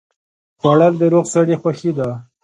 [0.59, 2.09] خوړل د روغ سړي خوښي ده